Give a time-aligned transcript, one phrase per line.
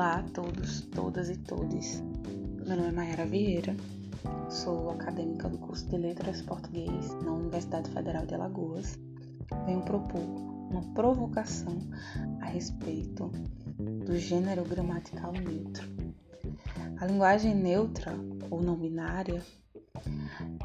[0.00, 2.02] Olá a todos, todas e todes.
[2.66, 3.76] Meu nome é Mayara Vieira,
[4.48, 8.98] sou acadêmica do curso de Letras Português na Universidade Federal de Alagoas.
[9.66, 10.22] Venho propor
[10.70, 11.76] uma provocação
[12.40, 13.30] a respeito
[14.06, 15.86] do gênero gramatical neutro.
[16.98, 18.14] A linguagem neutra
[18.50, 19.42] ou não binária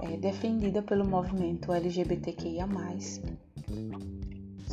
[0.01, 2.65] é defendida pelo movimento LGBTQIA,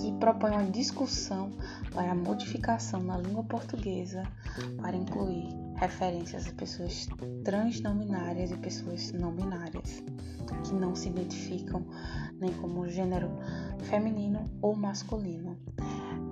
[0.03, 1.53] que propõe uma discussão
[1.93, 4.25] para a modificação na língua portuguesa
[4.81, 7.07] para incluir referências a pessoas
[7.45, 10.03] transnominárias e pessoas não binárias,
[10.64, 11.86] que não se identificam
[12.40, 13.31] nem como gênero
[13.82, 15.57] feminino ou masculino.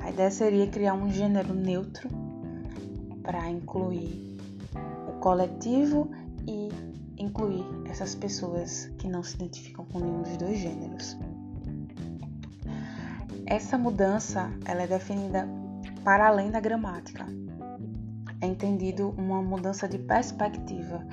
[0.00, 2.08] A ideia seria criar um gênero neutro
[3.22, 4.36] para incluir
[5.08, 6.10] o coletivo
[6.48, 6.70] e
[7.22, 11.16] incluir essas pessoas que não se identificam com nenhum dos dois gêneros.
[13.50, 15.44] Essa mudança ela é definida
[16.04, 17.26] para além da gramática.
[18.40, 21.04] É entendido uma mudança de perspectiva.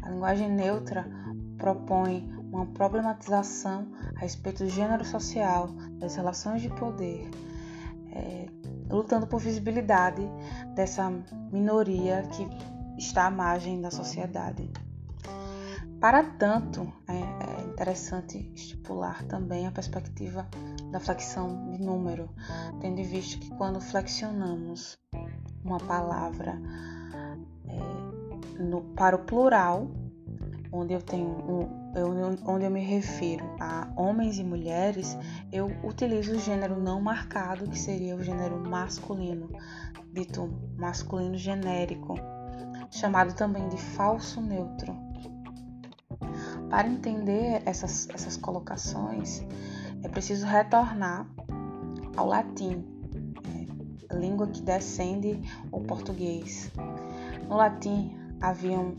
[0.00, 1.06] A linguagem neutra
[1.58, 7.28] propõe uma problematização a respeito do gênero social, das relações de poder,
[8.12, 8.46] é,
[8.90, 10.22] lutando por visibilidade
[10.74, 11.12] dessa
[11.52, 12.48] minoria que
[12.98, 14.70] está à margem da sociedade.
[16.00, 20.48] Para tanto, é, é interessante estipular também a perspectiva
[20.90, 22.28] da flexão de número,
[22.80, 24.98] tendo em vista que quando flexionamos
[25.64, 26.60] uma palavra
[27.66, 29.90] é, no, para o plural,
[30.72, 32.08] onde eu tenho um, eu,
[32.46, 35.16] onde eu me refiro a homens e mulheres,
[35.52, 39.50] eu utilizo o gênero não marcado, que seria o gênero masculino,
[40.12, 42.14] dito masculino genérico,
[42.90, 44.96] chamado também de falso neutro.
[46.68, 49.42] Para entender essas, essas colocações,
[50.02, 51.26] é preciso retornar
[52.16, 52.84] ao latim,
[54.10, 56.70] é, língua que descende o português.
[57.48, 58.96] No latim haviam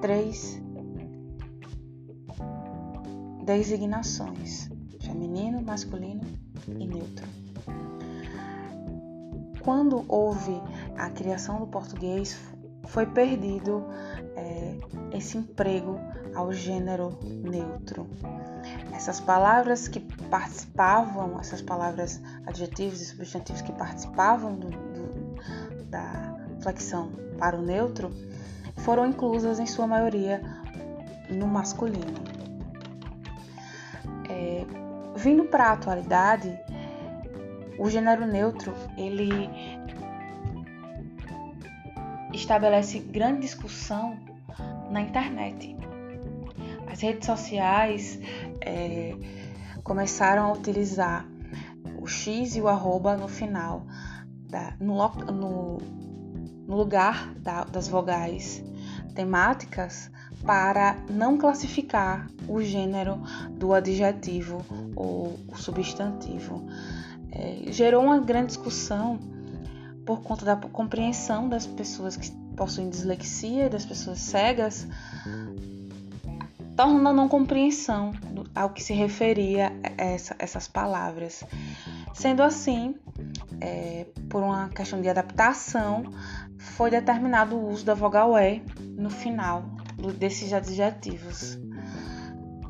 [0.00, 0.60] três
[3.44, 6.22] designações: feminino, masculino
[6.68, 7.26] e neutro.
[9.62, 10.60] Quando houve
[10.96, 12.38] a criação do português,
[12.86, 13.84] foi perdido
[14.36, 14.76] é,
[15.16, 15.98] esse emprego
[16.34, 18.06] ao gênero neutro.
[18.92, 20.00] Essas palavras que
[20.34, 28.10] participavam, essas palavras adjetivos e substantivos que participavam do, do, da flexão para o neutro,
[28.78, 30.42] foram inclusas em sua maioria
[31.30, 32.24] no masculino.
[34.28, 34.66] É,
[35.14, 36.52] vindo para a atualidade,
[37.78, 39.48] o gênero neutro ele
[42.32, 44.18] estabelece grande discussão
[44.90, 45.76] na internet.
[46.90, 48.18] As redes sociais
[48.60, 49.14] é,
[49.84, 51.28] começaram a utilizar
[52.00, 53.86] o X e o arroba no final,
[54.48, 54.96] da, no,
[55.32, 55.78] no,
[56.66, 58.64] no lugar da, das vogais
[59.14, 60.10] temáticas
[60.44, 63.20] para não classificar o gênero
[63.52, 64.64] do adjetivo
[64.96, 66.66] ou substantivo.
[67.30, 69.18] É, gerou uma grande discussão
[70.04, 74.86] por conta da compreensão das pessoas que possuem dislexia, das pessoas cegas,
[76.76, 78.12] torna não compreensão
[78.54, 81.44] ao que se referia essa, essas palavras.
[82.12, 82.94] Sendo assim,
[83.60, 86.04] é, por uma questão de adaptação,
[86.58, 88.62] foi determinado o uso da vogal E
[88.96, 89.64] no final
[90.18, 91.58] desses adjetivos.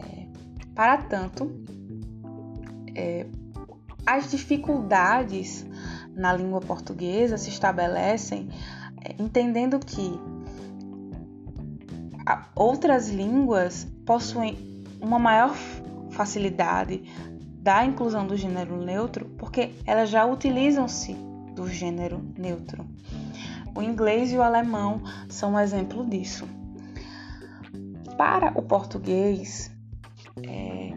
[0.00, 0.26] É,
[0.74, 1.50] para tanto,
[2.94, 3.26] é,
[4.06, 5.66] as dificuldades
[6.14, 8.48] na língua portuguesa se estabelecem
[9.02, 10.18] é, entendendo que
[12.54, 14.56] outras línguas possuem
[15.00, 15.54] uma maior
[16.10, 17.02] facilidade
[17.60, 21.14] da inclusão do gênero neutro porque elas já utilizam-se
[21.54, 22.84] do gênero neutro.
[23.74, 26.46] O inglês e o alemão são um exemplo disso.
[28.16, 29.70] Para o português,
[30.42, 30.92] é,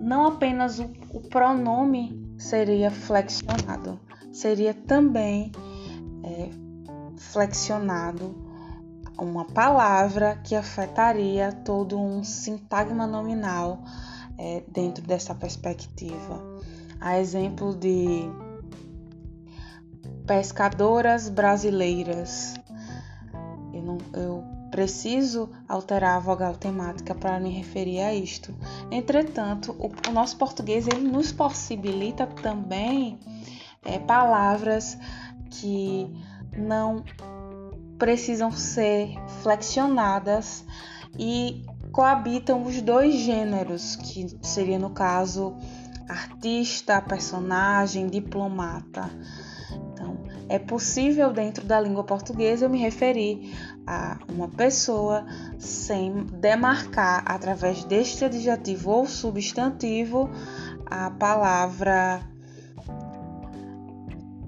[0.00, 3.98] não apenas o, o pronome seria flexionado,
[4.32, 5.50] seria também
[6.22, 6.50] é,
[7.16, 8.49] flexionado
[9.20, 13.82] uma palavra que afetaria todo um sintagma nominal
[14.38, 16.42] é, dentro dessa perspectiva.
[17.00, 18.30] A exemplo de
[20.26, 22.54] pescadoras brasileiras.
[23.72, 28.54] Eu, não, eu preciso alterar a vogal temática para me referir a isto.
[28.90, 33.18] Entretanto, o, o nosso português ele nos possibilita também
[33.84, 34.96] é, palavras
[35.50, 36.08] que
[36.56, 37.04] não
[38.00, 40.64] precisam ser flexionadas
[41.18, 41.62] e
[41.92, 45.54] coabitam os dois gêneros, que seria no caso
[46.08, 49.08] artista, personagem, diplomata.
[49.92, 50.16] Então,
[50.48, 53.54] é possível dentro da língua portuguesa eu me referir
[53.86, 55.26] a uma pessoa
[55.58, 60.30] sem demarcar através deste adjetivo ou substantivo
[60.86, 62.22] a palavra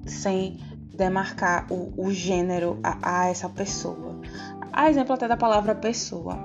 [0.07, 0.59] sem
[0.95, 4.21] demarcar o, o gênero a, a essa pessoa.
[4.73, 6.39] A exemplo até da palavra pessoa.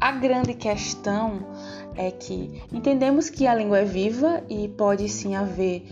[0.00, 1.46] A grande questão
[1.94, 5.86] é que entendemos que a língua é viva e pode sim haver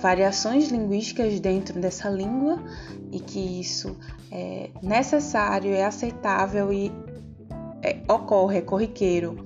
[0.00, 2.62] variações linguísticas dentro dessa língua
[3.10, 3.96] e que isso
[4.30, 6.92] é necessário, é aceitável e
[7.82, 9.44] é, ocorre, é corriqueiro.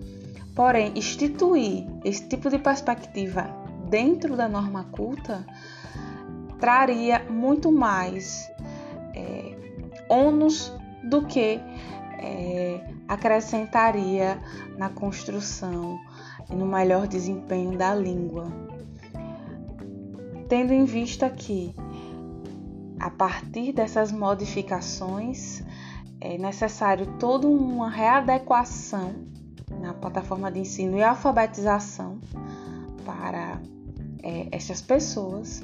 [0.55, 3.49] Porém, instituir esse tipo de perspectiva
[3.89, 5.47] dentro da norma culta
[6.63, 8.49] traria muito mais
[9.17, 9.57] é,
[10.09, 10.73] ônus
[11.03, 11.61] do que
[12.21, 14.41] é, acrescentaria
[14.79, 15.99] na construção
[16.49, 18.47] e no melhor desempenho da língua.
[20.49, 21.75] Tendo em vista que,
[23.01, 25.65] a partir dessas modificações,
[26.21, 29.17] é necessário toda uma readequação
[29.81, 32.21] na plataforma de ensino e alfabetização
[33.05, 33.61] para
[34.23, 35.61] é, essas pessoas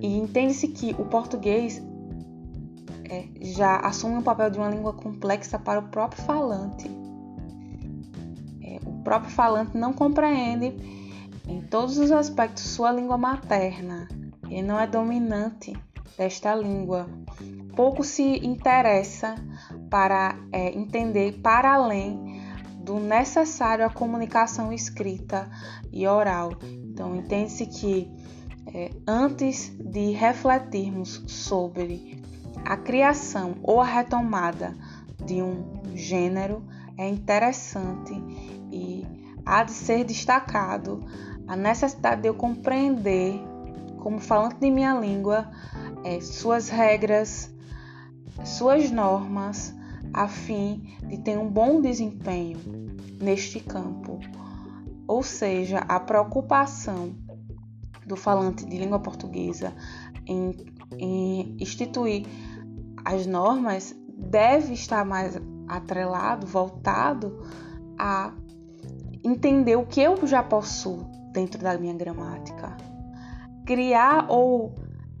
[0.00, 1.82] e entende-se que o português
[3.08, 6.90] é, já assume o papel de uma língua complexa para o próprio falante.
[8.62, 10.74] É, o próprio falante não compreende
[11.46, 14.08] em todos os aspectos sua língua materna.
[14.48, 15.72] Ele não é dominante
[16.16, 17.08] desta língua.
[17.74, 19.34] Pouco se interessa
[19.90, 22.40] para é, entender para além
[22.82, 25.48] do necessário a comunicação escrita
[25.92, 26.52] e oral.
[26.62, 28.10] Então, entende-se que
[28.66, 32.22] é, antes de refletirmos sobre
[32.64, 34.76] a criação ou a retomada
[35.24, 36.62] de um gênero,
[36.96, 38.12] é interessante
[38.70, 39.06] e
[39.44, 41.04] há de ser destacado
[41.46, 43.40] a necessidade de eu compreender,
[43.98, 45.50] como falante de minha língua,
[46.04, 47.50] é, suas regras,
[48.44, 49.74] suas normas,
[50.12, 52.58] a fim de ter um bom desempenho
[53.20, 54.18] neste campo.
[55.06, 57.14] Ou seja, a preocupação
[58.12, 59.72] do falante de língua portuguesa
[60.26, 60.54] em,
[60.98, 62.26] em instituir
[63.02, 67.42] as normas deve estar mais atrelado, voltado
[67.98, 68.34] a
[69.24, 72.76] entender o que eu já possuo dentro da minha gramática.
[73.64, 74.74] Criar ou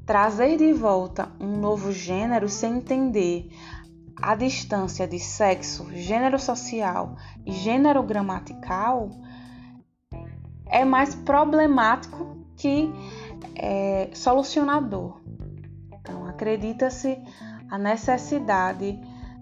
[0.04, 3.50] trazer de volta um novo gênero sem entender
[4.20, 7.16] a distância de sexo, gênero social
[7.46, 9.08] e gênero gramatical
[10.66, 12.88] é mais problemático que
[13.56, 15.20] é, solucionador.
[15.92, 17.18] Então, acredita-se
[17.68, 19.00] a necessidade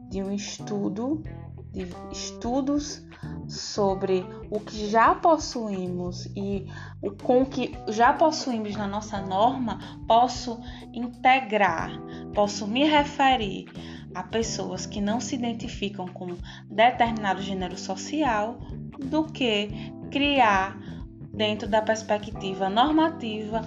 [0.08, 1.22] de um estudo,
[1.70, 3.06] de estudos
[3.46, 6.67] sobre o que já possuímos e
[7.02, 9.78] o com que já possuímos na nossa norma,
[10.08, 10.58] posso
[10.94, 11.90] integrar,
[12.34, 13.66] posso me referir
[14.14, 16.37] a pessoas que não se identificam com
[16.70, 18.58] determinado gênero social
[18.99, 19.69] do que
[20.11, 21.00] criar
[21.32, 23.62] dentro da perspectiva normativa,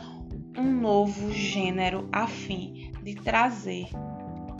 [0.57, 3.87] um novo gênero a fim de trazer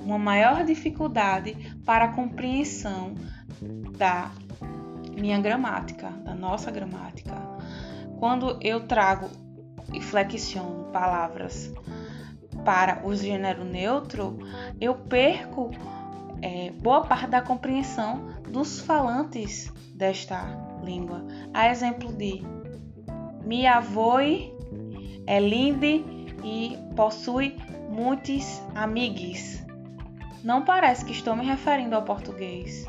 [0.04, 1.56] uma maior dificuldade
[1.86, 3.14] para a compreensão
[3.98, 4.32] da
[5.16, 7.34] minha gramática, da nossa gramática.
[8.20, 9.30] Quando eu trago
[9.94, 11.72] e flexiono palavras
[12.66, 14.40] para o gênero neutro,
[14.80, 15.72] eu perco
[16.42, 20.44] é, boa parte da compreensão dos falantes desta
[20.84, 21.26] língua.
[21.54, 22.44] A exemplo de
[23.44, 25.86] minha avó é linda
[26.44, 27.58] e possui
[27.90, 29.62] muitos amigos.
[30.44, 32.86] Não parece que estou me referindo ao português.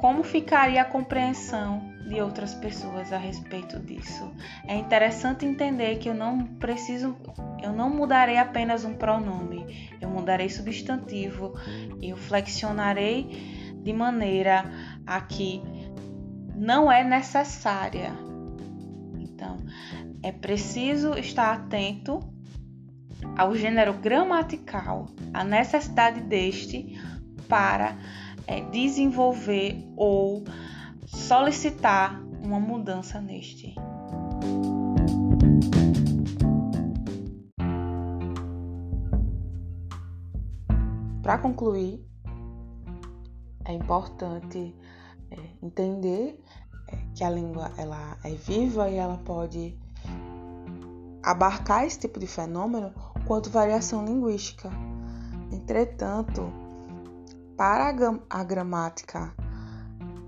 [0.00, 4.30] Como ficaria a compreensão de outras pessoas a respeito disso?
[4.66, 7.16] É interessante entender que eu não preciso,
[7.62, 11.54] eu não mudarei apenas um pronome, eu mudarei substantivo,
[12.00, 14.64] eu flexionarei de maneira
[15.06, 15.62] a que
[16.54, 18.27] não é necessária
[20.22, 22.20] é preciso estar atento
[23.36, 27.00] ao gênero gramatical, à necessidade deste
[27.48, 27.96] para
[28.46, 30.44] é, desenvolver ou
[31.06, 33.74] solicitar uma mudança neste.
[41.22, 42.02] Para concluir,
[43.64, 44.74] é importante
[45.30, 46.42] é, entender
[46.90, 49.78] é, que a língua ela é viva e ela pode
[51.30, 52.90] abarcar esse tipo de fenômeno
[53.26, 54.70] quanto variação linguística.
[55.52, 56.50] Entretanto,
[57.54, 57.94] para
[58.30, 59.34] a gramática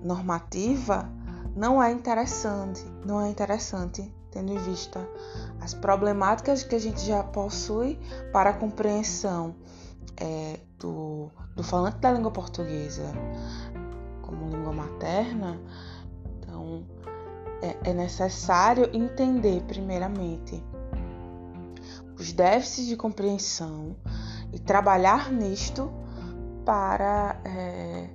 [0.03, 1.11] normativa,
[1.57, 5.01] não é interessante, não é interessante tendo em vista
[5.61, 7.99] as problemáticas que a gente já possui
[8.31, 9.55] para a compreensão
[10.19, 13.11] é, do, do falante da língua portuguesa
[14.23, 15.59] como língua materna,
[16.39, 16.85] então
[17.63, 20.63] é, é necessário entender primeiramente
[22.21, 23.97] os déficits de compreensão
[24.53, 25.91] e trabalhar nisto
[26.67, 28.11] para é,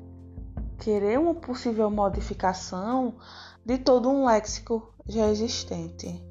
[0.77, 3.15] querer uma possível modificação
[3.65, 6.23] de todo um léxico já existente.